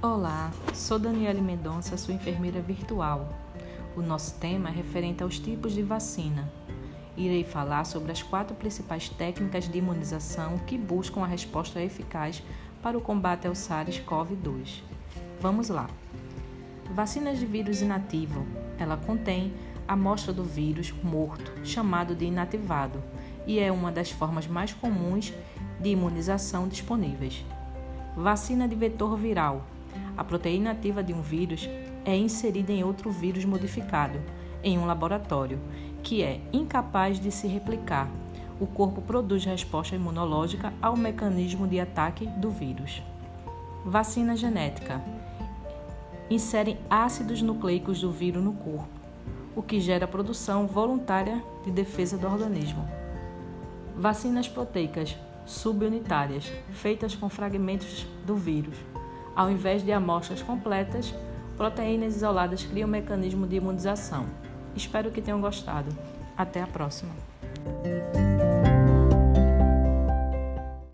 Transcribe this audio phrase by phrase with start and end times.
[0.00, 3.28] Olá, sou Daniele Mendonça, sua enfermeira virtual.
[3.96, 6.48] O nosso tema é referente aos tipos de vacina.
[7.16, 12.44] Irei falar sobre as quatro principais técnicas de imunização que buscam a resposta eficaz
[12.80, 14.82] para o combate ao SARS-CoV-2.
[15.40, 15.90] Vamos lá.
[16.94, 18.46] Vacinas de vírus inativo.
[18.78, 19.52] Ela contém
[19.88, 23.02] a amostra do vírus morto, chamado de inativado,
[23.48, 25.34] e é uma das formas mais comuns
[25.80, 27.44] de imunização disponíveis.
[28.16, 29.66] Vacina de vetor viral.
[30.18, 31.70] A proteína ativa de um vírus
[32.04, 34.20] é inserida em outro vírus modificado
[34.64, 35.60] em um laboratório,
[36.02, 38.10] que é incapaz de se replicar.
[38.58, 43.00] O corpo produz resposta imunológica ao mecanismo de ataque do vírus.
[43.84, 45.00] Vacina genética.
[46.28, 48.88] Inserem ácidos nucleicos do vírus no corpo,
[49.54, 52.84] o que gera a produção voluntária de defesa do organismo.
[53.96, 58.76] Vacinas proteicas subunitárias, feitas com fragmentos do vírus.
[59.38, 61.14] Ao invés de amostras completas,
[61.56, 64.26] proteínas isoladas criam um mecanismo de imunização.
[64.74, 65.96] Espero que tenham gostado.
[66.36, 67.12] Até a próxima!